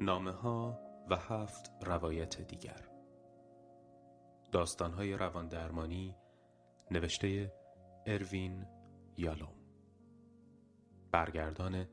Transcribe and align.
نامه 0.00 0.32
ها 0.32 0.80
و 1.10 1.16
هفت 1.16 1.70
روایت 1.82 2.40
دیگر. 2.40 2.88
داستان 4.52 4.92
های 4.92 5.12
روان 5.12 5.48
درمانی 5.48 6.16
نوشته 6.90 7.52
اروین 8.06 8.66
یالوم. 9.16 9.54
برگردان 11.12 11.86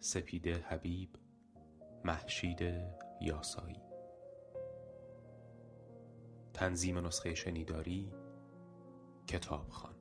سپیده 0.00 0.54
حبیب 0.54 1.16
محشید 2.04 2.60
یاسایی. 3.20 3.82
تنظیم 6.54 7.06
نسخه 7.06 7.34
شنیداری 7.34 8.12
کتابخان 9.26 9.97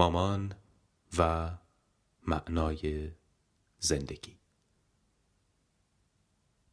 مامان 0.00 0.54
و 1.18 1.50
معنای 2.26 3.10
زندگی. 3.78 4.38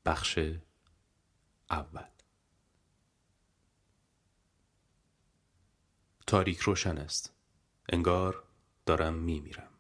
بخش 0.06 0.39
اول. 1.70 2.08
تاریک 6.28 6.59
روشن 6.59 6.98
است. 6.98 7.33
انگار 7.89 8.44
دارم 8.86 9.14
میمیرم. 9.14 9.72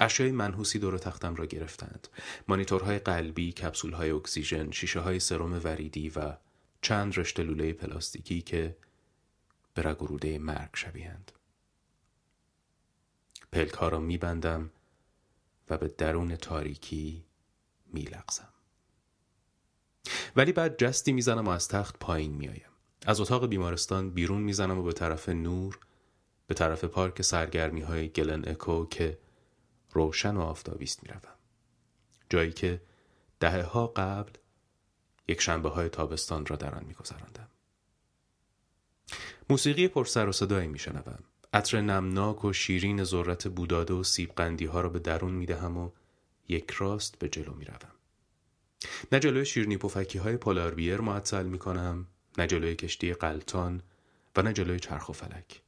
اشیای 0.00 0.30
منحوسی 0.30 0.78
دور 0.78 0.98
تختم 0.98 1.34
را 1.34 1.46
گرفتند. 1.46 2.08
مانیتورهای 2.48 2.98
قلبی 2.98 3.52
کپسولهای 3.52 4.10
اکسیژن 4.10 4.70
شیشه 4.70 5.00
های 5.00 5.20
سرم 5.20 5.60
وریدی 5.64 6.08
و 6.08 6.36
چند 6.82 7.18
رشته 7.18 7.42
لوله 7.42 7.72
پلاستیکی 7.72 8.42
که 8.42 8.76
به 9.74 9.82
رگ 9.82 10.38
مرگ 10.38 10.70
شبیهند. 10.74 11.32
پلک 13.56 13.72
ها 13.72 13.88
را 13.88 14.00
میبندم 14.00 14.70
و 15.70 15.78
به 15.78 15.88
درون 15.88 16.36
تاریکی 16.36 17.24
میلغزم. 17.86 18.48
ولی 20.36 20.52
بعد 20.52 20.78
جستی 20.78 21.12
می‌زنم 21.12 21.46
و 21.46 21.50
از 21.50 21.68
تخت 21.68 21.98
پایین 21.98 22.32
میآیم. 22.32 22.70
از 23.06 23.20
اتاق 23.20 23.46
بیمارستان 23.46 24.10
بیرون 24.10 24.42
می‌زنم 24.42 24.78
و 24.78 24.82
به 24.82 24.92
طرف 24.92 25.28
نور 25.28 25.78
به 26.46 26.54
طرف 26.54 26.84
پارک 26.84 27.22
سرگرمی 27.22 27.80
های 27.80 28.08
گلن 28.08 28.48
اکو 28.48 28.86
که 28.86 29.18
روشن 29.92 30.36
و 30.36 30.40
آفتابیست 30.40 31.02
می‌روم. 31.02 31.34
جایی 32.30 32.52
که 32.52 32.82
دهه 33.40 33.62
ها 33.62 33.86
قبل 33.86 34.32
یک 35.28 35.40
شنبه 35.40 35.68
های 35.68 35.88
تابستان 35.88 36.46
را 36.46 36.56
در 36.56 36.74
آن 36.74 36.84
میگذراندم. 36.84 37.48
موسیقی 39.50 39.88
پر 39.88 40.04
سر 40.04 40.28
و 40.28 40.32
صدایی 40.32 40.68
میشنوم. 40.68 41.18
عطر 41.56 41.80
نمناک 41.80 42.44
و 42.44 42.52
شیرین 42.52 43.04
ذرت 43.04 43.48
بوداده 43.48 43.94
و 43.94 44.02
سیب 44.02 44.32
قندی 44.36 44.64
ها 44.64 44.80
را 44.80 44.88
به 44.88 44.98
درون 44.98 45.32
می 45.32 45.46
دهم 45.46 45.76
و 45.76 45.90
یک 46.48 46.70
راست 46.70 47.18
به 47.18 47.28
جلو 47.28 47.54
می 47.54 47.64
روم. 47.64 47.92
نه 49.12 49.20
جلوی 49.20 49.46
شیرنی 49.46 49.76
پفکی 49.76 50.18
های 50.18 50.36
پولاربیر 50.36 51.00
معطل 51.00 51.46
می 51.46 51.58
کنم 51.58 52.06
نه 52.38 52.46
جلوی 52.46 52.74
کشتی 52.74 53.12
قلتان 53.12 53.82
و 54.36 54.42
نه 54.42 54.52
جلوی 54.52 54.80
چرخ 54.80 55.08
و 55.08 55.12
فلک. 55.12 55.62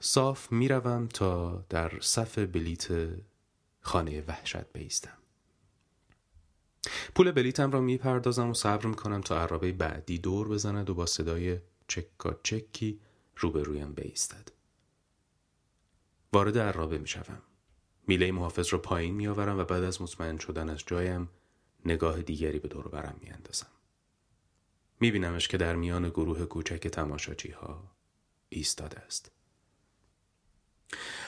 صاف 0.00 0.52
می 0.52 0.68
روم 0.68 1.06
تا 1.06 1.64
در 1.68 1.92
صف 2.00 2.38
بلیت 2.38 2.88
خانه 3.80 4.24
وحشت 4.28 4.72
بیستم. 4.72 5.18
پول 7.14 7.32
بلیتم 7.32 7.70
را 7.70 7.80
می 7.80 7.96
پردازم 7.96 8.50
و 8.50 8.54
صبر 8.54 8.86
می 8.86 8.94
کنم 8.94 9.20
تا 9.20 9.42
عرابه 9.42 9.72
بعدی 9.72 10.18
دور 10.18 10.48
بزند 10.48 10.90
و 10.90 10.94
با 10.94 11.06
صدای 11.06 11.58
چکا 11.88 12.40
چکی 12.42 13.00
روبرویم 13.36 13.92
بیستد. 13.92 14.59
وارد 16.32 16.58
عرابه 16.58 16.98
می 16.98 17.08
شوم. 17.08 17.42
میله 18.06 18.32
محافظ 18.32 18.72
را 18.72 18.78
پایین 18.78 19.14
می 19.14 19.28
آورم 19.28 19.58
و 19.58 19.64
بعد 19.64 19.84
از 19.84 20.02
مطمئن 20.02 20.38
شدن 20.38 20.70
از 20.70 20.82
جایم 20.86 21.28
نگاه 21.84 22.22
دیگری 22.22 22.58
به 22.58 22.68
دور 22.68 22.88
برم 22.88 23.16
می 23.22 23.30
اندازم. 23.30 23.66
می 25.00 25.10
بینمش 25.10 25.48
که 25.48 25.56
در 25.56 25.76
میان 25.76 26.08
گروه 26.08 26.44
کوچک 26.44 26.88
تماشاچی 26.88 27.50
ها 27.50 27.90
ایستاده 28.48 28.98
است. 28.98 29.32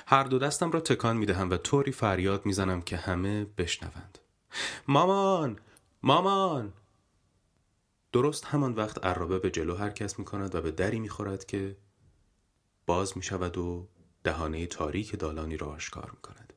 هر 0.06 0.24
دو 0.24 0.38
دستم 0.38 0.70
را 0.70 0.80
تکان 0.80 1.16
می 1.16 1.26
دهم 1.26 1.50
و 1.50 1.56
طوری 1.56 1.92
فریاد 1.92 2.46
می 2.46 2.52
زنم 2.52 2.82
که 2.82 2.96
همه 2.96 3.44
بشنوند. 3.44 4.18
مامان! 4.88 5.58
مامان! 6.02 6.72
درست 8.12 8.44
همان 8.44 8.74
وقت 8.74 9.04
عرابه 9.04 9.38
به 9.38 9.50
جلو 9.50 9.74
حرکت 9.74 10.18
می 10.18 10.24
کند 10.24 10.54
و 10.54 10.60
به 10.60 10.70
دری 10.70 11.00
می 11.00 11.08
خورد 11.08 11.44
که 11.44 11.76
باز 12.86 13.16
می 13.16 13.22
شود 13.22 13.58
و 13.58 13.88
دهانه 14.24 14.66
تاریک 14.66 15.18
دالانی 15.18 15.56
را 15.56 15.66
آشکار 15.66 16.10
می 16.10 16.20
کند. 16.22 16.52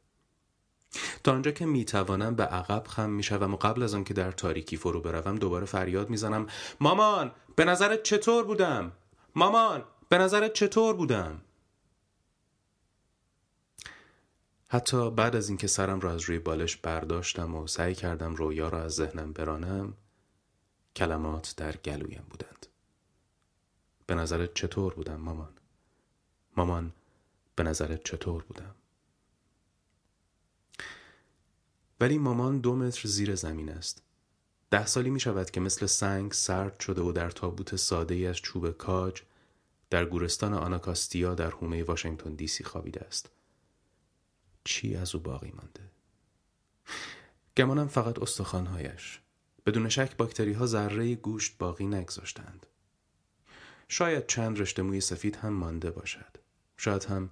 تا 1.23 1.31
آنجا 1.31 1.51
که 1.51 1.65
می 1.65 1.85
توانم 1.85 2.35
به 2.35 2.43
عقب 2.43 2.87
خم 2.87 3.09
می 3.09 3.23
شوم 3.23 3.53
و 3.53 3.57
قبل 3.57 3.83
از 3.83 3.93
آنکه 3.93 4.13
در 4.13 4.31
تاریکی 4.31 4.77
فرو 4.77 5.01
بروم 5.01 5.35
دوباره 5.35 5.65
فریاد 5.65 6.09
می 6.09 6.17
زنم 6.17 6.47
مامان 6.79 7.31
به 7.55 7.65
نظرت 7.65 8.03
چطور 8.03 8.43
بودم؟ 8.43 8.91
مامان 9.35 9.83
به 10.09 10.17
نظرت 10.17 10.53
چطور 10.53 10.95
بودم؟ 10.95 11.41
حتی 14.67 15.11
بعد 15.11 15.35
از 15.35 15.49
اینکه 15.49 15.67
سرم 15.67 15.99
را 15.99 16.11
از 16.11 16.21
روی 16.21 16.39
بالش 16.39 16.75
برداشتم 16.75 17.55
و 17.55 17.67
سعی 17.67 17.95
کردم 17.95 18.35
رویا 18.35 18.69
را 18.69 18.83
از 18.83 18.91
ذهنم 18.91 19.33
برانم 19.33 19.93
کلمات 20.95 21.53
در 21.57 21.77
گلویم 21.77 22.25
بودند 22.29 22.67
به 24.05 24.15
نظرت 24.15 24.53
چطور 24.53 24.93
بودم 24.93 25.15
مامان 25.15 25.53
مامان 26.57 26.93
به 27.55 27.63
نظرت 27.63 28.03
چطور 28.03 28.43
بودم؟ 28.43 28.75
ولی 31.99 32.17
مامان 32.17 32.59
دو 32.59 32.75
متر 32.75 33.07
زیر 33.07 33.35
زمین 33.35 33.69
است. 33.69 34.01
ده 34.71 34.85
سالی 34.85 35.09
می 35.09 35.19
شود 35.19 35.51
که 35.51 35.59
مثل 35.59 35.85
سنگ 35.85 36.31
سرد 36.31 36.79
شده 36.79 37.01
و 37.01 37.11
در 37.11 37.29
تابوت 37.29 37.75
ساده 37.75 38.15
ای 38.15 38.27
از 38.27 38.37
چوب 38.37 38.71
کاج 38.71 39.21
در 39.89 40.05
گورستان 40.05 40.53
آناکاستیا 40.53 41.35
در 41.35 41.49
حومه 41.49 41.83
واشنگتن 41.83 42.35
دی 42.35 42.47
سی 42.47 42.63
خوابیده 42.63 43.01
است. 43.01 43.29
چی 44.63 44.95
از 44.95 45.15
او 45.15 45.21
باقی 45.21 45.51
مانده؟ 45.51 45.91
گمانم 47.57 47.87
فقط 47.87 48.19
استخوانهایش. 48.19 49.21
بدون 49.65 49.89
شک 49.89 50.17
باکتری 50.17 50.53
ها 50.53 50.65
ذره 50.65 51.15
گوشت 51.15 51.57
باقی 51.57 51.85
نگذاشتند. 51.85 52.65
شاید 53.87 54.27
چند 54.27 54.59
رشته 54.59 54.81
موی 54.81 55.01
سفید 55.01 55.35
هم 55.35 55.53
مانده 55.53 55.91
باشد. 55.91 56.37
شاید 56.77 57.03
هم 57.03 57.29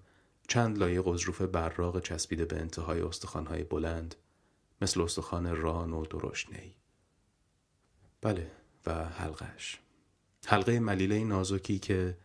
چند 0.53 0.77
لایه 0.77 1.01
قضروف 1.01 1.41
براق 1.41 1.99
چسبیده 1.99 2.45
به 2.45 2.59
انتهای 2.59 3.01
استخوانهای 3.01 3.63
بلند 3.63 4.15
مثل 4.81 5.01
استخوان 5.01 5.55
ران 5.55 5.93
و 5.93 6.05
درشنهی 6.05 6.75
بله 8.21 8.51
و 8.85 9.05
حلقش 9.05 9.79
حلقه 10.45 10.79
ملیله 10.79 11.23
نازکی 11.23 11.79
که 11.79 12.17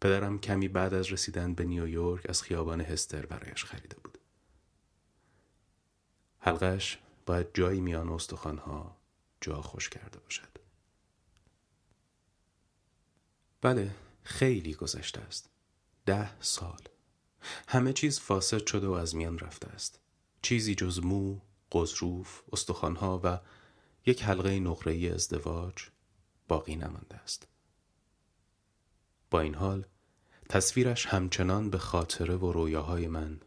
پدرم 0.00 0.38
کمی 0.38 0.68
بعد 0.68 0.94
از 0.94 1.12
رسیدن 1.12 1.54
به 1.54 1.64
نیویورک 1.64 2.30
از 2.30 2.42
خیابان 2.42 2.80
هستر 2.80 3.26
برایش 3.26 3.64
خریده 3.64 3.96
بود. 4.04 4.18
حلقش 6.38 6.98
باید 7.26 7.46
جایی 7.54 7.80
میان 7.80 8.08
استخوانها 8.08 8.96
جا 9.40 9.62
خوش 9.62 9.88
کرده 9.88 10.18
باشد. 10.18 10.58
بله 13.60 13.90
خیلی 14.22 14.74
گذشته 14.74 15.20
است. 15.20 15.50
ده 16.06 16.42
سال. 16.42 16.95
همه 17.68 17.92
چیز 17.92 18.20
فاسد 18.20 18.66
شده 18.66 18.86
و 18.86 18.92
از 18.92 19.16
میان 19.16 19.38
رفته 19.38 19.68
است. 19.68 20.00
چیزی 20.42 20.74
جز 20.74 20.98
مو، 21.04 21.40
قضروف، 21.72 22.42
استخوانها 22.52 23.20
و 23.24 23.40
یک 24.06 24.22
حلقه 24.22 24.60
نقره‌ای 24.60 25.08
ازدواج 25.08 25.74
باقی 26.48 26.76
نمانده 26.76 27.16
است. 27.16 27.48
با 29.30 29.40
این 29.40 29.54
حال 29.54 29.86
تصویرش 30.48 31.06
همچنان 31.06 31.70
به 31.70 31.78
خاطره 31.78 32.36
و 32.36 32.52
رویاهای 32.52 33.08
من 33.08 33.40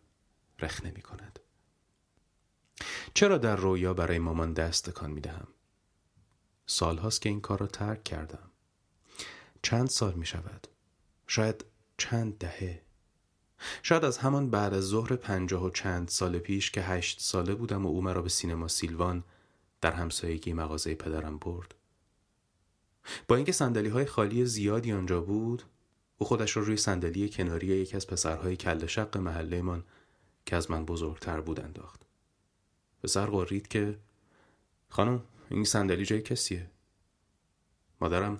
رخنه 0.59 0.91
می 0.95 1.01
کند. 1.01 1.39
چرا 3.13 3.37
در 3.37 3.55
رویا 3.55 3.93
برای 3.93 4.19
مامان 4.19 4.53
دست 4.53 4.89
تکان 4.89 5.11
می 5.11 5.21
دهم؟ 5.21 5.47
سال 6.65 6.97
هاست 6.97 7.21
که 7.21 7.29
این 7.29 7.41
کار 7.41 7.59
را 7.59 7.67
ترک 7.67 8.03
کردم. 8.03 8.51
چند 9.61 9.89
سال 9.89 10.13
می 10.13 10.25
شود؟ 10.25 10.67
شاید 11.27 11.65
چند 11.97 12.37
دهه. 12.37 12.81
شاید 13.83 14.05
از 14.05 14.17
همان 14.17 14.49
بعد 14.49 14.73
از 14.73 14.83
ظهر 14.83 15.15
پنجاه 15.15 15.65
و 15.65 15.69
چند 15.69 16.07
سال 16.07 16.39
پیش 16.39 16.71
که 16.71 16.81
هشت 16.81 17.21
ساله 17.21 17.55
بودم 17.55 17.85
و 17.85 17.89
او 17.89 18.01
مرا 18.01 18.21
به 18.21 18.29
سینما 18.29 18.67
سیلوان 18.67 19.23
در 19.81 19.91
همسایگی 19.91 20.53
مغازه 20.53 20.95
پدرم 20.95 21.37
برد. 21.37 21.75
با 23.27 23.35
اینکه 23.35 23.51
سندلی 23.51 23.89
های 23.89 24.05
خالی 24.05 24.45
زیادی 24.45 24.91
آنجا 24.91 25.21
بود 25.21 25.63
او 26.17 26.27
خودش 26.27 26.57
را 26.57 26.63
روی 26.63 26.77
صندلی 26.77 27.29
کناری 27.29 27.67
یکی 27.67 27.95
از 27.95 28.07
پسرهای 28.07 28.55
کل 28.55 28.85
شق 28.85 29.17
محلهمان 29.17 29.83
که 30.45 30.55
از 30.55 30.71
من 30.71 30.85
بزرگتر 30.85 31.41
بود 31.41 31.59
انداخت. 31.59 32.01
پسر 33.03 33.25
قرید 33.25 33.67
که 33.67 33.97
خانم 34.89 35.23
این 35.49 35.63
صندلی 35.63 36.05
جای 36.05 36.21
کسیه؟ 36.21 36.69
مادرم 38.01 38.39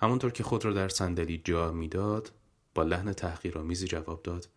همونطور 0.00 0.32
که 0.32 0.42
خود 0.42 0.64
را 0.64 0.72
در 0.72 0.88
صندلی 0.88 1.38
جا 1.44 1.72
می‌داد 1.72 2.32
با 2.74 2.82
لحن 2.82 3.12
تحقیرآمیزی 3.12 3.86
جواب 3.86 4.22
داد 4.22 4.48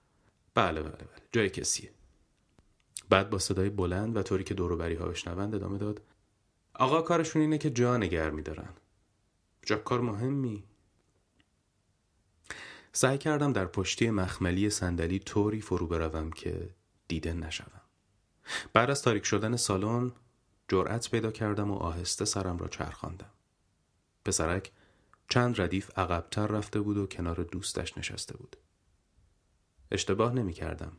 بله 0.55 0.81
بله 0.81 0.91
بله. 0.91 1.21
جای 1.31 1.49
کسیه. 1.49 1.91
بعد 3.09 3.29
با 3.29 3.39
صدای 3.39 3.69
بلند 3.69 4.17
و 4.17 4.23
طوری 4.23 4.43
که 4.43 4.53
دوروبری 4.53 4.95
ها 4.95 5.05
بشنوند 5.05 5.55
ادامه 5.55 5.77
داد. 5.77 6.01
آقا 6.73 7.01
کارشون 7.01 7.41
اینه 7.41 7.57
که 7.57 7.69
جا 7.69 7.97
نگر 7.97 8.29
میدارن. 8.29 8.73
جا 9.65 9.77
کار 9.77 10.01
مهمی. 10.01 10.63
سعی 12.93 13.17
کردم 13.17 13.53
در 13.53 13.65
پشتی 13.65 14.09
مخملی 14.09 14.69
صندلی 14.69 15.19
طوری 15.19 15.61
فرو 15.61 15.87
بروم 15.87 16.31
که 16.31 16.69
دیده 17.07 17.33
نشوم. 17.33 17.81
بعد 18.73 18.89
از 18.89 19.01
تاریک 19.01 19.25
شدن 19.25 19.55
سالن 19.55 20.11
جرأت 20.67 21.11
پیدا 21.11 21.31
کردم 21.31 21.71
و 21.71 21.75
آهسته 21.75 22.25
سرم 22.25 22.57
را 22.57 22.67
چرخاندم. 22.67 23.31
پسرک 24.25 24.71
چند 25.29 25.61
ردیف 25.61 25.99
عقبتر 25.99 26.47
رفته 26.47 26.81
بود 26.81 26.97
و 26.97 27.07
کنار 27.07 27.43
دوستش 27.43 27.97
نشسته 27.97 28.37
بود. 28.37 28.57
اشتباه 29.91 30.33
نمی 30.33 30.53
کردم 30.53 30.91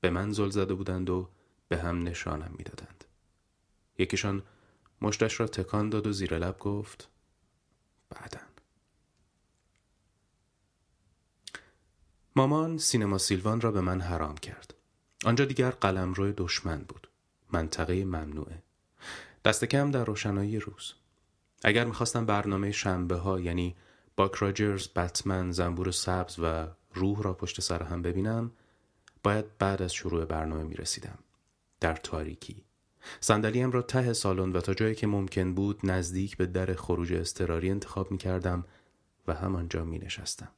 به 0.00 0.10
من 0.10 0.32
زل 0.32 0.50
زده 0.50 0.74
بودند 0.74 1.10
و 1.10 1.28
به 1.68 1.78
هم 1.78 2.02
نشانم 2.02 2.54
می‌دادند. 2.58 3.04
یکیشان 3.98 4.42
مشتش 5.02 5.40
را 5.40 5.46
تکان 5.46 5.90
داد 5.90 6.06
و 6.06 6.12
زیر 6.12 6.38
لب 6.38 6.58
گفت 6.58 7.08
بعدن 8.10 8.46
مامان 12.36 12.78
سینما 12.78 13.18
سیلوان 13.18 13.60
را 13.60 13.72
به 13.72 13.80
من 13.80 14.00
حرام 14.00 14.34
کرد. 14.34 14.74
آنجا 15.24 15.44
دیگر 15.44 15.70
قلمرو 15.70 16.32
دشمن 16.32 16.78
بود. 16.78 17.08
منطقه 17.52 18.04
ممنوعه. 18.04 18.62
دست 19.44 19.64
کم 19.64 19.90
در 19.90 20.04
روشنایی 20.04 20.58
روز. 20.58 20.92
اگر 21.64 21.84
می‌خواستم 21.84 22.26
برنامه 22.26 22.72
شنبه 22.72 23.16
ها 23.16 23.40
یعنی 23.40 23.76
باک 24.16 24.34
راجرز، 24.34 24.88
بتمن، 24.88 25.52
زنبور 25.52 25.90
سبز 25.90 26.38
و 26.38 26.66
روح 26.96 27.22
را 27.22 27.34
پشت 27.34 27.60
سر 27.60 27.82
هم 27.82 28.02
ببینم 28.02 28.52
باید 29.22 29.58
بعد 29.58 29.82
از 29.82 29.94
شروع 29.94 30.24
برنامه 30.24 30.62
می 30.62 30.74
رسیدم. 30.74 31.18
در 31.80 31.96
تاریکی. 31.96 32.64
صندلیم 33.20 33.70
را 33.70 33.82
ته 33.82 34.12
سالن 34.12 34.52
و 34.52 34.60
تا 34.60 34.74
جایی 34.74 34.94
که 34.94 35.06
ممکن 35.06 35.54
بود 35.54 35.80
نزدیک 35.84 36.36
به 36.36 36.46
در 36.46 36.74
خروج 36.74 37.12
اضطراری 37.12 37.70
انتخاب 37.70 38.10
می 38.10 38.18
کردم 38.18 38.64
و 39.26 39.34
همانجا 39.34 39.84
می 39.84 39.98
نشستم. 39.98 40.48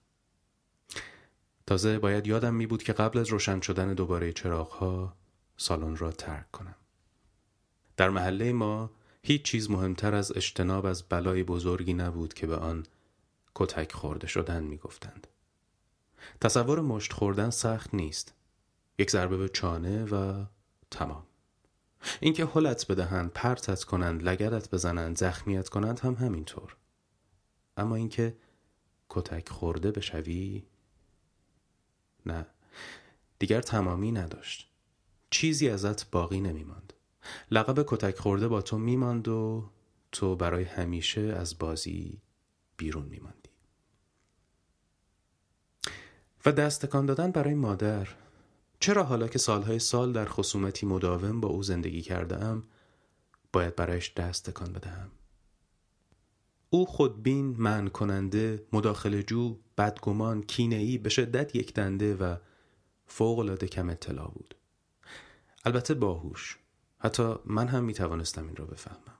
تازه 1.66 1.98
باید 1.98 2.26
یادم 2.26 2.54
می 2.54 2.66
بود 2.66 2.82
که 2.82 2.92
قبل 2.92 3.18
از 3.18 3.28
روشن 3.28 3.60
شدن 3.60 3.94
دوباره 3.94 4.32
چراغها 4.32 5.16
سالن 5.56 5.96
را 5.96 6.12
ترک 6.12 6.50
کنم. 6.50 6.74
در 7.96 8.10
محله 8.10 8.52
ما 8.52 8.90
هیچ 9.22 9.42
چیز 9.42 9.70
مهمتر 9.70 10.14
از 10.14 10.36
اجتناب 10.36 10.86
از 10.86 11.02
بلای 11.02 11.42
بزرگی 11.42 11.94
نبود 11.94 12.34
که 12.34 12.46
به 12.46 12.56
آن 12.56 12.86
کتک 13.54 13.92
خورده 13.92 14.26
شدن 14.26 14.62
می 14.62 14.76
گفتند. 14.76 15.26
تصور 16.40 16.80
مشت 16.80 17.12
خوردن 17.12 17.50
سخت 17.50 17.94
نیست. 17.94 18.34
یک 18.98 19.10
ضربه 19.10 19.36
به 19.36 19.48
چانه 19.48 20.04
و 20.04 20.44
تمام. 20.90 21.22
اینکه 22.20 22.46
حلت 22.46 22.86
بدهند، 22.86 23.30
پرتت 23.30 23.84
کنند، 23.84 24.22
لگدت 24.22 24.70
بزنند، 24.70 25.18
زخمیت 25.18 25.68
کنند 25.68 26.00
هم 26.00 26.14
همینطور. 26.14 26.76
اما 27.76 27.96
اینکه 27.96 28.36
کتک 29.08 29.48
خورده 29.48 29.90
بشوی 29.90 30.66
نه 32.26 32.46
دیگر 33.38 33.60
تمامی 33.60 34.12
نداشت 34.12 34.72
چیزی 35.30 35.68
ازت 35.68 36.10
باقی 36.10 36.40
نمیماند 36.40 36.92
لقب 37.50 37.84
کتک 37.88 38.18
خورده 38.18 38.48
با 38.48 38.62
تو 38.62 38.78
میماند 38.78 39.28
و 39.28 39.70
تو 40.12 40.36
برای 40.36 40.64
همیشه 40.64 41.20
از 41.20 41.58
بازی 41.58 42.20
بیرون 42.76 43.04
میماندی 43.04 43.47
و 46.46 46.52
دستکان 46.52 47.06
دادن 47.06 47.30
برای 47.30 47.54
مادر. 47.54 48.08
چرا 48.80 49.04
حالا 49.04 49.28
که 49.28 49.38
سالهای 49.38 49.78
سال 49.78 50.12
در 50.12 50.24
خصومتی 50.24 50.86
مداوم 50.86 51.40
با 51.40 51.48
او 51.48 51.62
زندگی 51.62 52.02
کرده 52.02 52.44
ام 52.44 52.64
باید 53.52 53.76
برایش 53.76 54.14
دست 54.14 54.50
تکان 54.50 54.72
بدهم؟ 54.72 55.10
او 56.70 56.86
خودبین 56.86 57.54
من 57.58 57.88
کننده 57.88 58.66
مداخل 58.72 59.22
جو 59.22 59.58
بدگمان 59.78 60.42
کینه‌ای 60.42 60.98
به 60.98 61.08
شدت 61.08 61.56
یک 61.56 61.74
دنده 61.74 62.14
و 62.14 62.36
فوق 63.06 63.38
العاده 63.38 63.66
کم 63.66 63.90
اطلاع 63.90 64.30
بود. 64.30 64.54
البته 65.64 65.94
باهوش. 65.94 66.58
حتی 66.98 67.34
من 67.44 67.68
هم 67.68 67.84
می 67.84 67.94
توانستم 67.94 68.46
این 68.46 68.56
را 68.56 68.64
بفهمم. 68.64 69.18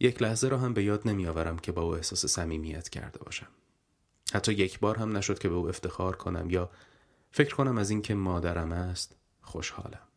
یک 0.00 0.22
لحظه 0.22 0.48
را 0.48 0.58
هم 0.58 0.74
به 0.74 0.84
یاد 0.84 1.08
نمی 1.08 1.26
آورم 1.26 1.58
که 1.58 1.72
با 1.72 1.82
او 1.82 1.94
احساس 1.94 2.26
صمیمیت 2.26 2.88
کرده 2.88 3.18
باشم. 3.18 3.48
حتی 4.34 4.52
یک 4.52 4.78
بار 4.78 4.98
هم 4.98 5.16
نشد 5.16 5.38
که 5.38 5.48
به 5.48 5.54
او 5.54 5.68
افتخار 5.68 6.16
کنم 6.16 6.50
یا 6.50 6.70
فکر 7.30 7.54
کنم 7.54 7.78
از 7.78 7.90
اینکه 7.90 8.14
مادرم 8.14 8.72
است 8.72 9.16
خوشحالم. 9.42 10.08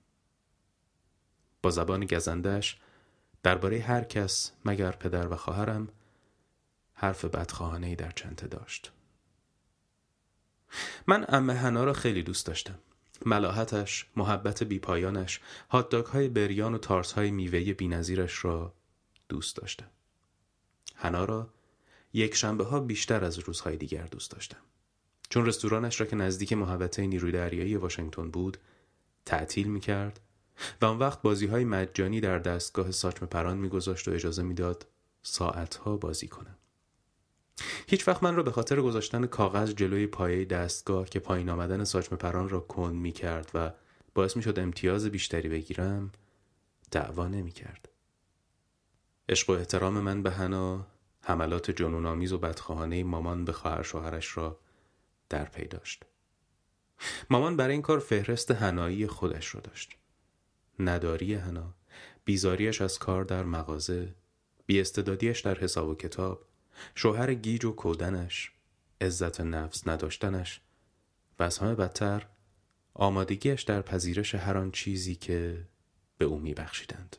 با 1.61 1.69
زبان 1.69 2.05
گزندش 2.05 2.77
درباره 3.43 3.79
هر 3.79 4.03
کس 4.03 4.51
مگر 4.65 4.91
پدر 4.91 5.33
و 5.33 5.35
خواهرم 5.35 5.87
حرف 6.93 7.25
بدخواهانه 7.25 7.95
در 7.95 8.11
چنته 8.11 8.47
داشت. 8.47 8.91
من 11.07 11.25
امه 11.27 11.53
هنا 11.53 11.83
را 11.83 11.93
خیلی 11.93 12.23
دوست 12.23 12.45
داشتم. 12.45 12.79
ملاحتش، 13.25 14.05
محبت 14.15 14.63
بیپایانش، 14.63 15.41
هاتداگ 15.69 16.05
های 16.05 16.27
بریان 16.27 16.73
و 16.73 16.77
تارس 16.77 17.11
های 17.11 17.31
میوه 17.31 17.73
بینظیرش 17.73 18.45
را 18.45 18.73
دوست 19.29 19.55
داشتم. 19.55 19.89
هنا 20.95 21.25
را 21.25 21.49
یک 22.17 22.35
شنبه 22.35 22.63
ها 22.63 22.79
بیشتر 22.79 23.23
از 23.23 23.39
روزهای 23.39 23.77
دیگر 23.77 24.03
دوست 24.03 24.31
داشتم. 24.31 24.57
چون 25.29 25.45
رستورانش 25.45 26.01
را 26.01 26.07
که 26.07 26.15
نزدیک 26.15 26.53
محوطه 26.53 27.07
نیروی 27.07 27.31
دریایی 27.31 27.75
واشنگتن 27.75 28.31
بود 28.31 28.57
تعطیل 29.25 29.67
می 29.67 29.79
کرد 29.79 30.19
و 30.81 30.85
آن 30.85 30.99
وقت 30.99 31.21
بازی 31.21 31.45
های 31.45 31.65
مجانی 31.65 32.21
در 32.21 32.39
دستگاه 32.39 32.91
ساچم 32.91 33.25
پران 33.25 33.57
میگذاشت 33.57 34.07
و 34.07 34.11
اجازه 34.11 34.43
می‌داد 34.43 34.87
ساعتها 35.23 35.97
بازی 35.97 36.27
کنم. 36.27 36.57
هیچ 37.87 38.07
وقت 38.07 38.23
من 38.23 38.35
را 38.35 38.43
به 38.43 38.51
خاطر 38.51 38.81
گذاشتن 38.81 39.25
کاغذ 39.25 39.73
جلوی 39.73 40.07
پایه 40.07 40.45
دستگاه 40.45 41.09
که 41.09 41.19
پایین 41.19 41.49
آمدن 41.49 41.83
ساچم 41.83 42.15
پران 42.15 42.49
را 42.49 42.59
کند 42.59 42.95
می 42.95 43.11
کرد 43.11 43.51
و 43.53 43.71
باعث 44.15 44.37
می 44.37 44.43
شد 44.43 44.59
امتیاز 44.59 45.05
بیشتری 45.05 45.49
بگیرم 45.49 46.11
دعوا 46.91 47.27
نمی 47.27 47.51
کرد. 47.51 47.89
عشق 49.29 49.49
و 49.49 49.53
احترام 49.53 49.99
من 49.99 50.23
به 50.23 50.31
هنا 50.31 50.87
حملات 51.27 51.71
جنونآمیز 51.71 52.33
و 52.33 52.37
بدخواهانه 52.37 53.03
مامان 53.03 53.45
به 53.45 53.51
خواهر 53.51 53.81
شوهرش 53.81 54.37
را 54.37 54.59
در 55.29 55.45
پی 55.45 55.65
داشت. 55.65 56.05
مامان 57.29 57.57
برای 57.57 57.73
این 57.73 57.81
کار 57.81 57.99
فهرست 57.99 58.51
هنایی 58.51 59.07
خودش 59.07 59.55
را 59.55 59.61
داشت. 59.61 59.97
نداری 60.79 61.33
هنا، 61.33 61.73
بیزاریش 62.25 62.81
از 62.81 62.99
کار 62.99 63.23
در 63.23 63.43
مغازه، 63.43 64.15
بیاستعدادیش 64.65 65.39
در 65.39 65.59
حساب 65.59 65.87
و 65.89 65.95
کتاب، 65.95 66.45
شوهر 66.95 67.33
گیج 67.33 67.65
و 67.65 67.71
کودنش، 67.71 68.51
عزت 69.01 69.41
نفس 69.41 69.87
نداشتنش 69.87 70.61
و 71.39 71.43
از 71.43 71.57
همه 71.57 71.75
بدتر 71.75 72.25
آمادگیش 72.93 73.61
در 73.61 73.81
پذیرش 73.81 74.35
هر 74.35 74.57
آن 74.57 74.71
چیزی 74.71 75.15
که 75.15 75.67
به 76.17 76.25
او 76.25 76.39
میبخشیدند. 76.39 77.17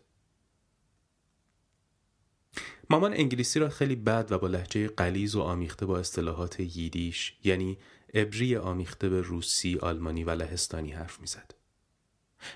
مامان 2.91 3.13
انگلیسی 3.15 3.59
را 3.59 3.69
خیلی 3.69 3.97
بد 3.97 4.33
و 4.33 4.39
با 4.39 4.49
لحجه 4.49 4.89
قلیز 4.89 5.35
و 5.35 5.41
آمیخته 5.41 5.87
با 5.87 5.99
اصطلاحات 5.99 6.61
ییدیش 6.61 7.37
یعنی 7.45 7.79
ابری 8.15 8.57
آمیخته 8.57 9.09
به 9.09 9.21
روسی، 9.21 9.79
آلمانی 9.79 10.25
و 10.25 10.31
لهستانی 10.31 10.93
حرف 10.93 11.21
می‌زد. 11.21 11.55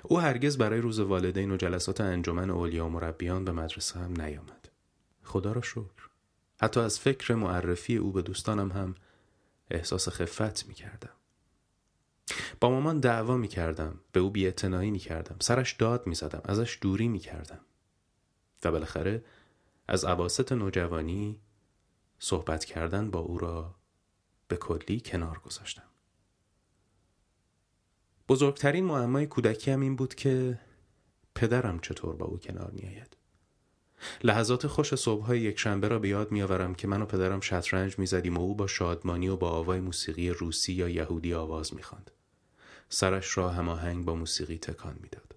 او 0.02 0.20
هرگز 0.20 0.58
برای 0.58 0.80
روز 0.80 1.00
والدین 1.00 1.50
و 1.50 1.56
جلسات 1.56 2.00
انجمن 2.00 2.50
اولیا 2.50 2.86
و 2.86 2.88
مربیان 2.88 3.44
به 3.44 3.52
مدرسه 3.52 3.98
هم 3.98 4.20
نیامد. 4.20 4.68
خدا 5.22 5.52
را 5.52 5.62
شکر. 5.62 6.08
حتی 6.60 6.80
از 6.80 7.00
فکر 7.00 7.34
معرفی 7.34 7.96
او 7.96 8.12
به 8.12 8.22
دوستانم 8.22 8.72
هم 8.72 8.94
احساس 9.70 10.08
خفت 10.08 10.68
می 10.68 10.74
کردم. 10.74 11.12
با 12.60 12.70
مامان 12.70 13.00
دعوا 13.00 13.36
می 13.36 13.48
کردم. 13.48 14.00
به 14.12 14.20
او 14.20 14.30
بیعتنائی 14.30 14.90
می 14.90 14.98
کردم. 14.98 15.36
سرش 15.40 15.72
داد 15.72 16.06
می 16.06 16.14
زدم. 16.14 16.42
ازش 16.44 16.78
دوری 16.80 17.08
می 17.08 17.18
کردم. 17.18 17.60
و 18.64 18.70
بالاخره 18.70 19.24
از 19.88 20.04
عواست 20.04 20.52
نوجوانی 20.52 21.40
صحبت 22.18 22.64
کردن 22.64 23.10
با 23.10 23.18
او 23.18 23.38
را 23.38 23.74
به 24.48 24.56
کلی 24.56 25.00
کنار 25.00 25.38
گذاشتم. 25.38 25.88
بزرگترین 28.28 28.84
معمای 28.84 29.26
کودکی 29.26 29.70
هم 29.70 29.80
این 29.80 29.96
بود 29.96 30.14
که 30.14 30.58
پدرم 31.34 31.78
چطور 31.78 32.16
با 32.16 32.26
او 32.26 32.38
کنار 32.38 32.70
می 32.70 32.82
آید. 32.82 33.16
لحظات 34.24 34.66
خوش 34.66 34.94
صبحهای 34.94 35.40
یک 35.40 35.58
شنبه 35.58 35.88
را 35.88 35.98
به 35.98 36.08
یاد 36.08 36.32
میآورم 36.32 36.74
که 36.74 36.88
من 36.88 37.02
و 37.02 37.06
پدرم 37.06 37.40
شطرنج 37.40 37.98
می‌زدیم 37.98 38.36
و 38.36 38.40
او 38.40 38.54
با 38.54 38.66
شادمانی 38.66 39.28
و 39.28 39.36
با 39.36 39.50
آوای 39.50 39.80
موسیقی 39.80 40.30
روسی 40.30 40.72
یا 40.72 40.88
یهودی 40.88 41.34
آواز 41.34 41.74
می‌خواند. 41.74 42.10
سرش 42.88 43.38
را 43.38 43.50
هماهنگ 43.50 44.04
با 44.04 44.14
موسیقی 44.14 44.58
تکان 44.58 44.98
می‌داد. 45.02 45.31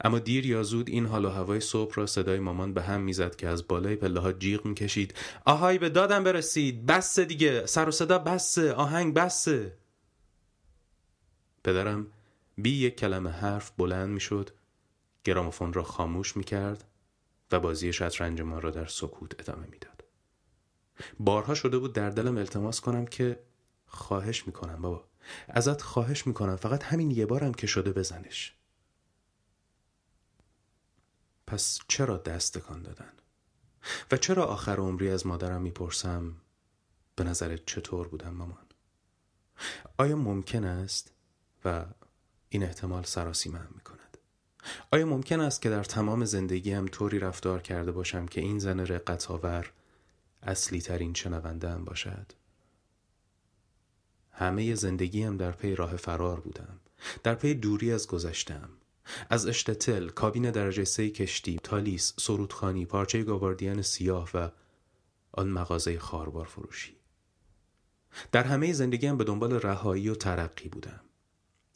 اما 0.00 0.18
دیر 0.18 0.46
یا 0.46 0.62
زود 0.62 0.88
این 0.88 1.06
حال 1.06 1.24
و 1.24 1.28
هوای 1.28 1.60
صبح 1.60 1.94
را 1.94 2.06
صدای 2.06 2.38
مامان 2.38 2.74
به 2.74 2.82
هم 2.82 3.00
می‌زد 3.00 3.36
که 3.36 3.48
از 3.48 3.68
بالای 3.68 3.96
پله 3.96 4.20
ها 4.20 4.32
جیغ 4.32 4.64
می‌کشید. 4.64 5.14
آهای 5.44 5.78
به 5.78 5.88
دادم 5.88 6.24
برسید. 6.24 6.86
بسه 6.86 7.24
دیگه. 7.24 7.66
سر 7.66 7.88
و 7.88 7.90
صدا 7.90 8.18
بسه 8.18 8.72
آهنگ 8.72 9.14
بسه 9.14 9.76
پدرم 11.64 12.06
بی 12.58 12.70
یک 12.70 12.96
کلمه 12.96 13.30
حرف 13.30 13.72
بلند 13.78 14.08
می‌شد 14.08 14.50
گرامافون 15.24 15.72
را 15.72 15.82
خاموش 15.82 16.36
می‌کرد 16.36 16.84
و 17.52 17.60
بازی 17.60 17.92
شطرنج 17.92 18.40
ما 18.40 18.58
را 18.58 18.70
در 18.70 18.86
سکوت 18.86 19.40
ادامه 19.40 19.66
می‌داد. 19.66 20.04
بارها 21.20 21.54
شده 21.54 21.78
بود 21.78 21.92
در 21.92 22.10
دلم 22.10 22.36
التماس 22.36 22.80
کنم 22.80 23.06
که 23.06 23.38
خواهش 23.86 24.46
می‌کنم 24.46 24.82
بابا. 24.82 25.04
ازت 25.48 25.82
خواهش 25.82 26.26
می‌کنم. 26.26 26.56
فقط 26.56 26.84
همین 26.84 27.10
یه 27.10 27.26
بارم 27.26 27.54
که 27.54 27.66
شده 27.66 27.92
بزنش. 27.92 28.54
پس 31.50 31.78
چرا 31.88 32.16
دست 32.16 32.58
تکان 32.58 32.82
دادن؟ 32.82 33.12
و 34.10 34.16
چرا 34.16 34.44
آخر 34.44 34.76
عمری 34.76 35.10
از 35.10 35.26
مادرم 35.26 35.62
می‌پرسم 35.62 36.34
به 37.16 37.24
نظرت 37.24 37.66
چطور 37.66 38.08
بودم 38.08 38.34
مامان؟ 38.34 38.66
آیا 39.98 40.16
ممکن 40.16 40.64
است؟ 40.64 41.12
و 41.64 41.84
این 42.48 42.62
احتمال 42.62 43.02
سراسی 43.02 43.50
من 43.50 43.68
می‌کنه 43.74 44.00
آیا 44.92 45.06
ممکن 45.06 45.40
است 45.40 45.62
که 45.62 45.70
در 45.70 45.84
تمام 45.84 46.24
زندگیم 46.24 46.86
طوری 46.86 47.18
رفتار 47.18 47.62
کرده 47.62 47.92
باشم 47.92 48.26
که 48.26 48.40
این 48.40 48.58
زن 48.58 48.80
رقت 48.80 49.30
آور 49.30 49.72
اصلی 50.42 50.80
ترین 50.80 51.14
شنونده 51.14 51.76
باشد؟ 51.76 52.32
همه 54.30 54.74
زندگیم 54.74 55.36
در 55.36 55.52
پی 55.52 55.74
راه 55.74 55.96
فرار 55.96 56.40
بودم. 56.40 56.80
در 57.22 57.34
پی 57.34 57.54
دوری 57.54 57.92
از 57.92 58.06
گذشتم 58.06 58.68
از 59.30 59.46
اشتتل، 59.46 60.08
کابین 60.08 60.50
درجه 60.50 60.84
سه 60.84 61.10
کشتی، 61.10 61.58
تالیس، 61.62 62.14
سرودخانی، 62.18 62.86
پارچه 62.86 63.22
گاواردیان 63.22 63.82
سیاه 63.82 64.30
و 64.34 64.50
آن 65.32 65.48
مغازه 65.48 65.98
خاربار 65.98 66.46
فروشی. 66.46 66.96
در 68.32 68.44
همه 68.44 68.72
زندگیم 68.72 69.16
به 69.16 69.24
دنبال 69.24 69.52
رهایی 69.52 70.08
و 70.08 70.14
ترقی 70.14 70.68
بودم. 70.68 71.00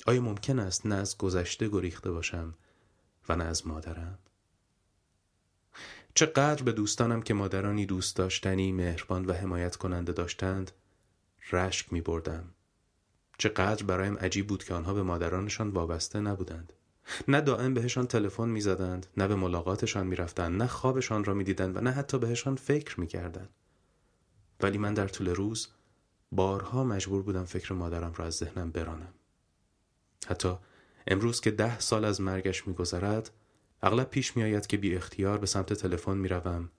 آیا 0.07 0.21
ممکن 0.21 0.59
است 0.59 0.87
نه 0.87 0.95
از 0.95 1.19
گذشته 1.19 1.69
گریخته 1.69 2.11
باشم 2.11 2.55
و 3.29 3.37
نه 3.37 3.45
از 3.45 3.67
مادرم؟ 3.67 4.19
چقدر 6.15 6.63
به 6.63 6.73
دوستانم 6.73 7.23
که 7.23 7.35
مادرانی 7.35 7.87
دوست 7.87 8.17
داشتنی 8.17 8.73
مهربان 8.73 9.25
و 9.25 9.33
حمایت 9.33 9.77
کننده 9.77 10.13
داشتند 10.13 10.73
رشک 11.53 11.93
می 11.93 12.01
بردم 12.01 12.55
چقدر 13.39 13.85
برایم 13.85 14.19
عجیب 14.19 14.47
بود 14.47 14.65
که 14.65 14.75
آنها 14.75 14.95
به 14.95 15.03
مادرانشان 15.03 15.71
وابسته 15.71 16.21
نبودند. 16.21 16.73
نه 17.29 17.41
دائم 17.41 17.75
بهشان 17.75 18.07
تلفن 18.07 18.49
می‌زدند 18.49 19.07
نه 19.17 19.29
به 19.29 19.35
ملاقاتشان 19.35 20.07
می‌رفتند 20.07 20.63
نه 20.63 20.67
خوابشان 20.67 21.25
را 21.25 21.35
می‌دیدند 21.35 21.77
و 21.77 21.81
نه 21.81 21.91
حتی 21.91 22.19
بهشان 22.19 22.57
فکر 22.57 23.01
می‌کردند. 23.01 23.49
ولی 24.61 24.79
من 24.79 24.95
در 24.95 25.09
طول 25.09 25.29
روز 25.29 25.69
بارها 26.33 26.85
مجبور 26.85 27.23
بودم 27.23 27.45
فکر 27.45 27.75
مادرم 27.75 28.13
را 28.17 28.25
از 28.25 28.35
ذهنم 28.35 28.71
برانم. 28.71 29.15
حتی 30.27 30.55
امروز 31.07 31.41
که 31.41 31.51
ده 31.51 31.81
سال 31.81 32.05
از 32.05 32.21
مرگش 32.21 32.67
میگذرد 32.67 33.31
اغلب 33.83 34.11
پیش 34.11 34.37
میآید 34.37 34.67
که 34.67 34.77
بی 34.77 34.97
اختیار 34.97 35.39
به 35.39 35.47
سمت 35.47 35.73
تلفن 35.73 36.17
می‌روم 36.17 36.71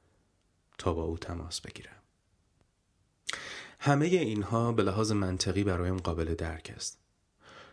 تا 0.77 0.93
با 0.93 1.03
او 1.03 1.17
تماس 1.17 1.61
بگیرم. 1.61 2.01
همه 3.79 4.05
اینها 4.05 4.71
به 4.71 4.83
لحاظ 4.83 5.11
منطقی 5.11 5.63
برایم 5.63 5.97
قابل 5.97 6.35
درک 6.35 6.73
است. 6.75 6.99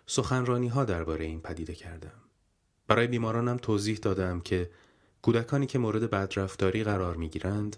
سخنرانی 0.06 0.68
ها 0.68 0.84
درباره 0.84 1.24
این 1.24 1.40
پدیده 1.40 1.74
کردم. 1.74 2.12
برای 2.92 3.06
بیمارانم 3.06 3.56
توضیح 3.56 3.96
دادم 3.96 4.40
که 4.40 4.70
کودکانی 5.22 5.66
که 5.66 5.78
مورد 5.78 6.10
بدرفتاری 6.10 6.84
قرار 6.84 7.16
می 7.16 7.28
گیرند 7.28 7.76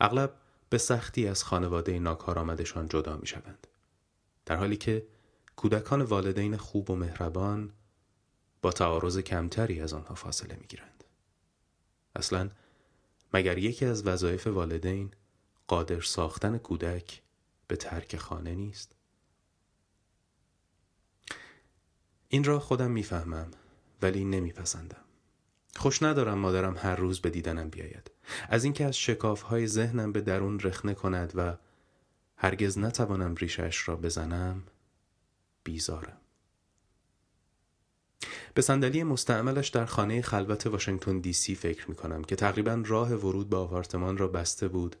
اغلب 0.00 0.34
به 0.70 0.78
سختی 0.78 1.26
از 1.28 1.44
خانواده 1.44 1.98
ناکارآمدشان 1.98 2.88
جدا 2.88 3.16
می 3.16 3.26
شوند. 3.26 3.66
در 4.46 4.56
حالی 4.56 4.76
که 4.76 5.06
کودکان 5.56 6.02
والدین 6.02 6.56
خوب 6.56 6.90
و 6.90 6.96
مهربان 6.96 7.72
با 8.62 8.72
تعارض 8.72 9.18
کمتری 9.18 9.80
از 9.80 9.92
آنها 9.92 10.14
فاصله 10.14 10.56
می 10.60 10.66
گیرند. 10.66 11.04
اصلا 12.16 12.50
مگر 13.34 13.58
یکی 13.58 13.84
از 13.84 14.06
وظایف 14.06 14.46
والدین 14.46 15.10
قادر 15.66 16.00
ساختن 16.00 16.58
کودک 16.58 17.22
به 17.68 17.76
ترک 17.76 18.16
خانه 18.16 18.54
نیست؟ 18.54 18.92
این 22.28 22.44
را 22.44 22.60
خودم 22.60 22.90
می‌فهمم 22.90 23.50
ولی 24.04 24.24
نمیپسندم. 24.24 25.04
خوش 25.76 26.02
ندارم 26.02 26.38
مادرم 26.38 26.76
هر 26.76 26.96
روز 26.96 27.20
به 27.20 27.30
دیدنم 27.30 27.68
بیاید. 27.70 28.10
از 28.48 28.64
اینکه 28.64 28.84
از 28.84 28.96
شکاف 28.96 29.42
های 29.42 29.66
ذهنم 29.66 30.12
به 30.12 30.20
درون 30.20 30.60
رخنه 30.60 30.94
کند 30.94 31.32
و 31.34 31.56
هرگز 32.36 32.78
نتوانم 32.78 33.34
ریشش 33.34 33.88
را 33.88 33.96
بزنم 33.96 34.62
بیزارم. 35.64 36.16
به 38.54 38.62
صندلی 38.62 39.02
مستعملش 39.02 39.68
در 39.68 39.84
خانه 39.84 40.22
خلوت 40.22 40.66
واشنگتن 40.66 41.18
دی 41.18 41.32
سی 41.32 41.54
فکر 41.54 41.90
می 41.90 41.96
کنم 41.96 42.24
که 42.24 42.36
تقریبا 42.36 42.82
راه 42.86 43.14
ورود 43.14 43.50
به 43.50 43.56
آپارتمان 43.56 44.18
را 44.18 44.28
بسته 44.28 44.68
بود 44.68 44.96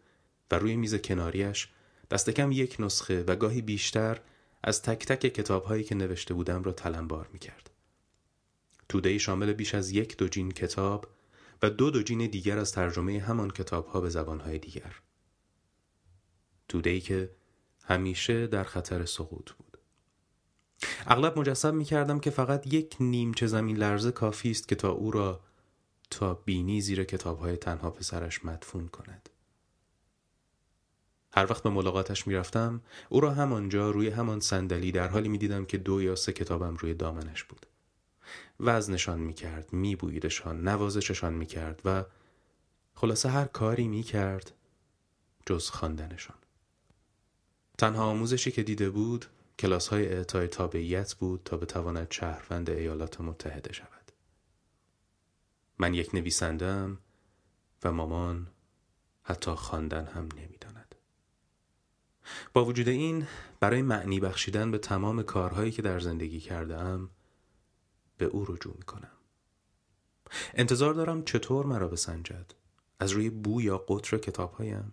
و 0.50 0.58
روی 0.58 0.76
میز 0.76 0.94
کناریش 0.94 1.68
دست 2.10 2.30
کم 2.30 2.52
یک 2.52 2.76
نسخه 2.78 3.22
و 3.22 3.36
گاهی 3.36 3.62
بیشتر 3.62 4.20
از 4.62 4.82
تک 4.82 5.06
تک 5.06 5.20
کتاب 5.20 5.64
هایی 5.64 5.84
که 5.84 5.94
نوشته 5.94 6.34
بودم 6.34 6.62
را 6.62 6.72
تلمبار 6.72 7.28
می 7.32 7.38
کرد. 7.38 7.73
توده 8.94 9.18
شامل 9.18 9.52
بیش 9.52 9.74
از 9.74 9.90
یک 9.90 10.16
دوجین 10.16 10.50
کتاب 10.50 11.06
و 11.62 11.70
دو 11.70 11.90
دوجین 11.90 12.26
دیگر 12.26 12.58
از 12.58 12.72
ترجمه 12.72 13.20
همان 13.20 13.50
کتاب 13.50 13.86
ها 13.86 14.00
به 14.00 14.08
زبان 14.08 14.40
های 14.40 14.58
دیگر. 14.58 15.00
توده 16.68 16.90
ای 16.90 17.00
که 17.00 17.30
همیشه 17.84 18.46
در 18.46 18.64
خطر 18.64 19.04
سقوط 19.04 19.50
بود. 19.50 19.78
اغلب 21.06 21.38
مجسم 21.38 21.74
می 21.74 21.84
کردم 21.84 22.20
که 22.20 22.30
فقط 22.30 22.74
یک 22.74 22.96
نیمچه 23.00 23.46
زمین 23.46 23.76
لرزه 23.76 24.12
کافی 24.12 24.50
است 24.50 24.68
که 24.68 24.74
تا 24.74 24.90
او 24.90 25.10
را 25.10 25.40
تا 26.10 26.34
بینی 26.34 26.80
زیر 26.80 27.04
کتابهای 27.04 27.56
تنها 27.56 27.90
پسرش 27.90 28.44
مدفون 28.44 28.88
کند. 28.88 29.28
هر 31.32 31.46
وقت 31.50 31.62
به 31.62 31.70
ملاقاتش 31.70 32.26
می‌رفتم 32.26 32.82
او 33.08 33.20
را 33.20 33.30
همانجا 33.30 33.90
روی 33.90 34.08
همان 34.08 34.40
صندلی 34.40 34.92
در 34.92 35.08
حالی 35.08 35.28
می 35.28 35.38
دیدم 35.38 35.64
که 35.64 35.78
دو 35.78 36.02
یا 36.02 36.16
سه 36.16 36.32
کتابم 36.32 36.76
روی 36.76 36.94
دامنش 36.94 37.44
بود. 37.44 37.66
وزنشان 38.60 39.20
می 39.20 39.34
کرد، 39.34 39.72
می 39.72 39.96
بویدشان، 39.96 40.68
نوازششان 40.68 41.34
می 41.34 41.46
کرد 41.46 41.82
و 41.84 42.04
خلاصه 42.94 43.28
هر 43.28 43.44
کاری 43.44 43.88
می 43.88 44.02
کرد 44.02 44.52
جز 45.46 45.68
خواندنشان. 45.70 46.36
تنها 47.78 48.04
آموزشی 48.04 48.50
که 48.50 48.62
دیده 48.62 48.90
بود 48.90 49.26
کلاس 49.58 49.88
های 49.88 50.08
اعطای 50.08 50.48
تابعیت 50.48 51.14
بود 51.14 51.40
تا 51.44 51.56
بتواند 51.56 52.10
شهروند 52.10 52.70
ایالات 52.70 53.20
متحده 53.20 53.72
شود. 53.72 54.12
من 55.78 55.94
یک 55.94 56.14
نویسندم 56.14 56.98
و 57.84 57.92
مامان 57.92 58.46
حتی 59.22 59.50
خواندن 59.50 60.06
هم 60.06 60.28
نمی‌داند. 60.36 60.94
با 62.52 62.64
وجود 62.64 62.88
این 62.88 63.26
برای 63.60 63.82
معنی 63.82 64.20
بخشیدن 64.20 64.70
به 64.70 64.78
تمام 64.78 65.22
کارهایی 65.22 65.70
که 65.70 65.82
در 65.82 66.00
زندگی 66.00 66.40
کرده 66.40 66.76
ام 66.76 67.10
به 68.18 68.24
او 68.24 68.44
رجوع 68.44 68.74
می 68.76 68.82
کنم. 68.82 69.10
انتظار 70.54 70.94
دارم 70.94 71.24
چطور 71.24 71.66
مرا 71.66 71.88
بسنجد 71.88 72.54
از 73.00 73.10
روی 73.10 73.30
بو 73.30 73.62
یا 73.62 73.78
قطر 73.78 74.18
کتابهایم 74.18 74.92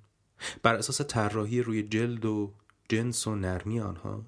بر 0.64 0.76
اساس 0.76 1.02
طراحی 1.02 1.62
روی 1.62 1.84
جلد 1.84 2.26
و 2.26 2.54
جنس 2.90 3.28
و 3.28 3.36
نرمی 3.36 3.80
آنها 3.80 4.26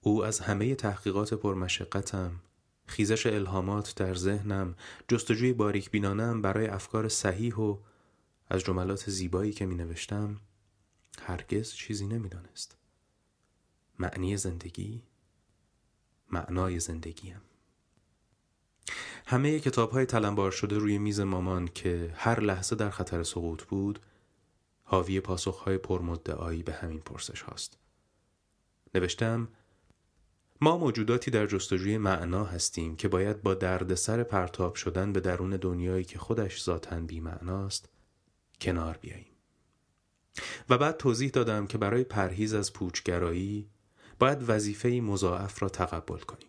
او 0.00 0.24
از 0.24 0.40
همه 0.40 0.74
تحقیقات 0.74 1.34
پرمشقتم 1.34 2.40
خیزش 2.86 3.26
الهامات 3.26 3.94
در 3.96 4.14
ذهنم 4.14 4.74
جستجوی 5.08 5.52
باریک 5.52 5.90
بینانم 5.90 6.42
برای 6.42 6.66
افکار 6.66 7.08
صحیح 7.08 7.54
و 7.54 7.76
از 8.48 8.60
جملات 8.60 9.10
زیبایی 9.10 9.52
که 9.52 9.66
می 9.66 9.74
نوشتم 9.74 10.40
هرگز 11.22 11.72
چیزی 11.72 12.06
نمی 12.06 12.28
دانست. 12.28 12.76
معنی 13.98 14.36
زندگی 14.36 15.02
معنای 16.32 16.80
زندگیم. 16.80 17.40
همه 19.26 19.60
کتاب 19.60 19.90
های 19.90 20.06
تلمبار 20.06 20.50
شده 20.50 20.78
روی 20.78 20.98
میز 20.98 21.20
مامان 21.20 21.68
که 21.68 22.12
هر 22.14 22.40
لحظه 22.40 22.76
در 22.76 22.90
خطر 22.90 23.22
سقوط 23.22 23.62
بود 23.62 24.00
حاوی 24.84 25.20
پاسخ 25.20 25.58
های 25.58 25.78
پرمدعایی 25.78 26.62
به 26.62 26.72
همین 26.72 27.00
پرسش 27.00 27.42
هاست. 27.42 27.78
نوشتم 28.94 29.48
ما 30.60 30.78
موجوداتی 30.78 31.30
در 31.30 31.46
جستجوی 31.46 31.98
معنا 31.98 32.44
هستیم 32.44 32.96
که 32.96 33.08
باید 33.08 33.42
با 33.42 33.54
دردسر 33.54 34.22
پرتاب 34.22 34.74
شدن 34.74 35.12
به 35.12 35.20
درون 35.20 35.50
دنیایی 35.50 36.04
که 36.04 36.18
خودش 36.18 36.62
ذاتاً 36.62 37.00
بی 37.00 37.20
معناست 37.20 37.88
کنار 38.60 38.98
بیاییم. 39.00 39.32
و 40.68 40.78
بعد 40.78 40.96
توضیح 40.96 41.30
دادم 41.30 41.66
که 41.66 41.78
برای 41.78 42.04
پرهیز 42.04 42.54
از 42.54 42.72
پوچگرایی 42.72 43.68
باید 44.22 44.48
وظیفه 44.48 44.88
مضاعف 44.88 45.62
را 45.62 45.68
تقبل 45.68 46.18
کنیم. 46.18 46.48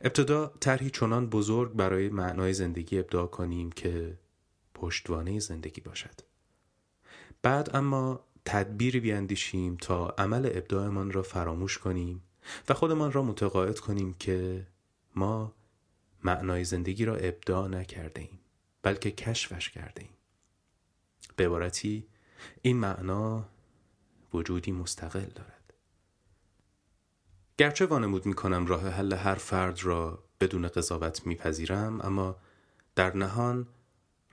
ابتدا 0.00 0.52
طرحی 0.60 0.90
چنان 0.90 1.28
بزرگ 1.28 1.72
برای 1.72 2.08
معنای 2.08 2.52
زندگی 2.52 2.98
ابداع 2.98 3.26
کنیم 3.26 3.72
که 3.72 4.18
پشتوانه 4.74 5.40
زندگی 5.40 5.80
باشد. 5.80 6.20
بعد 7.42 7.76
اما 7.76 8.20
تدبیری 8.44 9.00
بیاندیشیم 9.00 9.76
تا 9.76 10.08
عمل 10.08 10.50
ابداعمان 10.54 11.10
را 11.10 11.22
فراموش 11.22 11.78
کنیم 11.78 12.22
و 12.68 12.74
خودمان 12.74 13.12
را 13.12 13.22
متقاعد 13.22 13.78
کنیم 13.78 14.14
که 14.14 14.66
ما 15.14 15.54
معنای 16.24 16.64
زندگی 16.64 17.04
را 17.04 17.16
ابداع 17.16 17.68
نکرده 17.68 18.20
ایم 18.20 18.38
بلکه 18.82 19.10
کشفش 19.10 19.70
کرده 19.70 20.02
ایم 20.02 20.12
به 21.36 21.46
عبارتی 21.46 22.06
این 22.62 22.76
معنا 22.76 23.48
وجودی 24.34 24.72
مستقل 24.72 25.24
دارد. 25.24 25.57
گرچه 27.58 27.86
وانمود 27.86 28.26
می 28.26 28.34
کنم 28.34 28.66
راه 28.66 28.88
حل 28.88 29.12
هر 29.12 29.34
فرد 29.34 29.84
را 29.84 30.24
بدون 30.40 30.68
قضاوت 30.68 31.26
میپذیرم 31.26 32.00
اما 32.00 32.36
در 32.94 33.16
نهان 33.16 33.68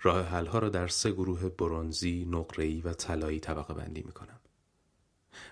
راه 0.02 0.26
حل 0.26 0.46
ها 0.46 0.60
را 0.60 0.70
در 0.70 0.88
سه 0.88 1.12
گروه 1.12 1.50
برونزی، 1.50 2.26
نقره‌ای 2.30 2.82
و 2.82 2.94
طلایی 2.94 3.40
طبقه 3.40 3.74
بندی 3.74 4.02
می 4.02 4.12
کنم. 4.12 4.40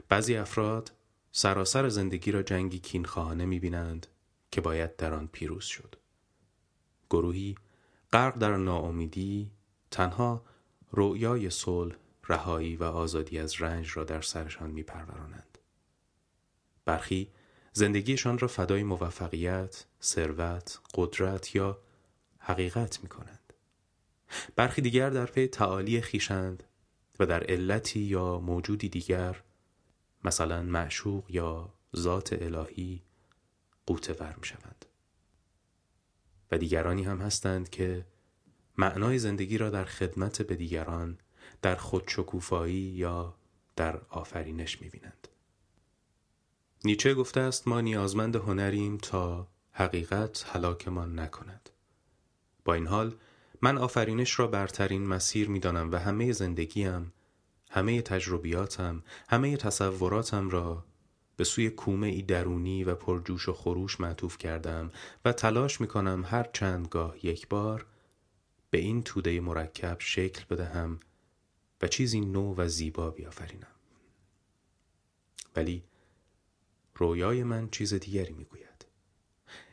بعضی 0.09 0.35
افراد 0.35 0.91
سراسر 1.31 1.89
زندگی 1.89 2.31
را 2.31 2.43
جنگی 2.43 2.79
کینخواهانه 2.79 3.45
می 3.45 3.59
بینند 3.59 4.07
که 4.51 4.61
باید 4.61 4.95
در 4.95 5.13
آن 5.13 5.27
پیروز 5.31 5.65
شد. 5.65 5.95
گروهی 7.09 7.55
غرق 8.11 8.37
در 8.37 8.57
ناامیدی 8.57 9.51
تنها 9.91 10.45
رویای 10.91 11.49
صلح، 11.49 11.95
رهایی 12.27 12.75
و 12.75 12.83
آزادی 12.83 13.39
از 13.39 13.61
رنج 13.61 13.91
را 13.97 14.03
در 14.03 14.21
سرشان 14.21 14.71
می 14.71 14.83
پرورانند. 14.83 15.57
برخی 16.85 17.31
زندگیشان 17.73 18.39
را 18.39 18.47
فدای 18.47 18.83
موفقیت، 18.83 19.85
ثروت، 20.01 20.79
قدرت 20.93 21.55
یا 21.55 21.79
حقیقت 22.37 23.03
می 23.03 23.09
کنند. 23.09 23.53
برخی 24.55 24.81
دیگر 24.81 25.09
در 25.09 25.25
پی 25.25 25.47
تعالی 25.47 26.01
خیشند 26.01 26.63
و 27.19 27.25
در 27.25 27.43
علتی 27.43 27.99
یا 27.99 28.39
موجودی 28.39 28.89
دیگر 28.89 29.41
مثلا 30.23 30.63
معشوق 30.63 31.31
یا 31.31 31.73
ذات 31.95 32.33
الهی 32.41 33.01
قوتور 33.85 34.35
می 34.37 34.45
شوند. 34.45 34.85
و 36.51 36.57
دیگرانی 36.57 37.03
هم 37.03 37.21
هستند 37.21 37.69
که 37.69 38.05
معنای 38.77 39.19
زندگی 39.19 39.57
را 39.57 39.69
در 39.69 39.85
خدمت 39.85 40.41
به 40.41 40.55
دیگران 40.55 41.17
در 41.61 41.75
خودشکوفایی 41.75 42.73
یا 42.73 43.35
در 43.75 44.01
آفرینش 44.09 44.81
می 44.81 44.89
بینند. 44.89 45.27
نیچه 46.85 47.13
گفته 47.13 47.39
است 47.39 47.67
ما 47.67 47.81
نیازمند 47.81 48.35
هنریم 48.35 48.97
تا 48.97 49.47
حقیقت 49.71 50.45
هلاکمان 50.47 51.19
نکند. 51.19 51.69
با 52.65 52.73
این 52.73 52.87
حال 52.87 53.15
من 53.61 53.77
آفرینش 53.77 54.39
را 54.39 54.47
برترین 54.47 55.07
مسیر 55.07 55.49
می 55.49 55.59
دانم 55.59 55.91
و 55.91 55.95
همه 55.95 56.31
زندگیم 56.31 57.13
همه 57.71 58.01
تجربیاتم 58.01 59.03
همه 59.29 59.57
تصوراتم 59.57 60.49
را 60.49 60.85
به 61.35 61.43
سوی 61.43 61.69
کومه 61.69 62.07
ای 62.07 62.21
درونی 62.21 62.83
و 62.83 62.95
پرجوش 62.95 63.49
و 63.49 63.53
خروش 63.53 63.99
معطوف 63.99 64.37
کردم 64.37 64.91
و 65.25 65.33
تلاش 65.33 65.81
می 65.81 65.87
کنم 65.87 66.23
هر 66.27 66.49
چند 66.53 66.87
گاه 66.87 67.25
یک 67.25 67.47
بار 67.47 67.85
به 68.69 68.77
این 68.77 69.03
توده 69.03 69.41
مرکب 69.41 69.97
شکل 69.99 70.43
بدهم 70.49 70.99
و 71.81 71.87
چیزی 71.87 72.21
نو 72.21 72.55
و 72.57 72.67
زیبا 72.67 73.09
بیافرینم 73.11 73.67
ولی 75.55 75.83
رویای 76.95 77.43
من 77.43 77.69
چیز 77.69 77.93
دیگری 77.93 78.33
می‌گوید. 78.33 78.85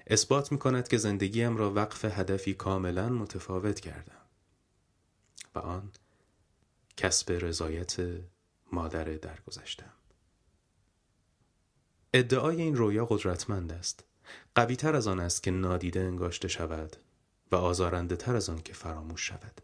اثبات 0.07 0.53
می 0.53 0.59
کند 0.59 0.89
که 0.89 0.97
زندگیم 0.97 1.57
را 1.57 1.75
وقف 1.75 2.05
هدفی 2.05 2.55
کاملا 2.55 3.09
متفاوت 3.09 3.81
کردم. 3.81 4.27
و 5.55 5.59
آن 5.59 5.93
کسب 6.97 7.33
رضایت 7.33 7.97
مادر 8.73 9.05
درگذشتم. 9.05 9.93
ادعای 12.15 12.63
این 12.63 12.77
رویا 12.77 13.07
قدرتمند 13.07 13.73
است. 13.73 14.05
قویتر 14.55 14.97
از 14.97 15.07
آن 15.07 15.21
است 15.21 15.43
که 15.43 15.51
نادیده 15.51 16.01
انگاشته 16.01 16.49
شود 16.49 16.97
و 17.53 17.57
آزارنده 17.57 18.17
تر 18.17 18.37
از 18.37 18.49
آن 18.49 18.63
که 18.63 18.73
فراموش 18.73 19.27
شود. 19.27 19.61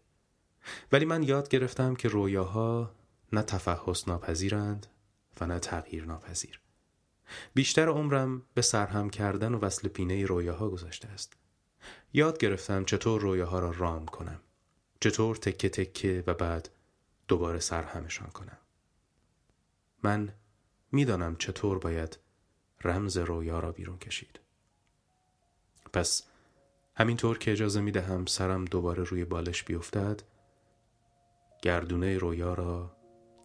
ولی 0.93 1.05
من 1.05 1.23
یاد 1.23 1.49
گرفتم 1.49 1.95
که 1.95 2.09
رویاها 2.09 2.95
نه 3.33 3.43
تفحص 3.43 4.09
ناپذیرند 4.09 4.87
و 5.41 5.47
نه 5.47 5.59
تغییر 5.59 6.05
ناپذیر. 6.05 6.61
بیشتر 7.55 7.89
عمرم 7.89 8.43
به 8.55 8.63
سرهم 8.63 9.11
کردن 9.11 9.55
و 9.55 9.59
وصل 9.59 9.89
پینه 9.89 10.27
رویاها 10.27 10.69
گذاشته 10.69 11.09
است. 11.09 11.33
یاد 12.13 12.39
گرفتم 12.39 12.85
چطور 12.85 13.21
رویاها 13.21 13.59
را 13.59 13.71
رام 13.71 14.07
کنم. 14.07 14.41
چطور 15.01 15.37
تکه 15.37 15.69
تکه 15.69 16.25
و 16.27 16.35
بعد 16.35 16.69
دوباره 17.29 17.59
سرهمشان 17.59 18.29
کنم. 18.29 18.59
من 20.03 20.33
می‌دانم 20.93 21.37
چطور 21.37 21.79
باید 21.79 22.19
رمز 22.85 23.17
رویا 23.17 23.61
را 23.61 23.73
بیرون 23.73 23.99
کشید. 23.99 24.41
پس 25.93 26.23
همینطور 26.97 27.39
که 27.39 27.53
اجازه 27.53 27.81
می 27.81 27.91
دهم 27.91 28.27
سرم 28.27 28.65
دوباره 28.65 29.05
روی 29.05 29.25
بالش 29.25 29.63
بیفتد 29.63 30.23
گردونه 31.63 32.19
رویا 32.19 32.55
را 32.55 32.97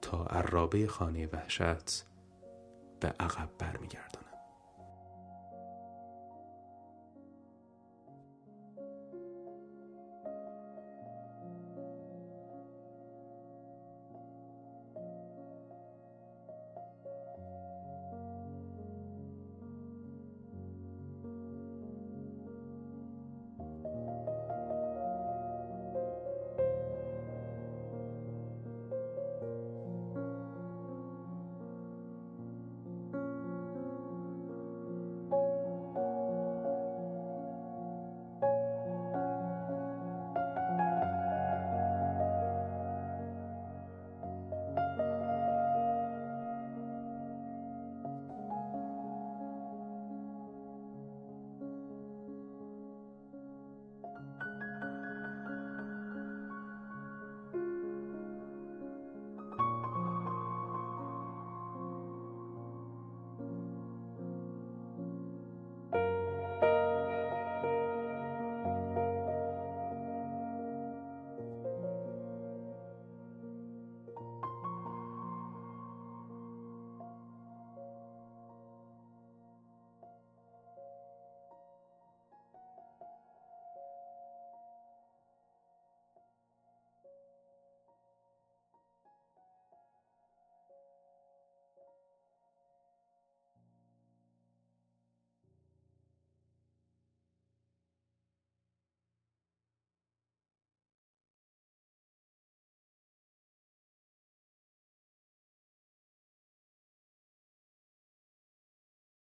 تا 0.02 0.26
عرابه 0.26 0.88
خانه 0.88 1.28
وحشت 1.28 2.06
به 3.02 3.14
عقب 3.20 3.50
برمیگردم 3.60 4.31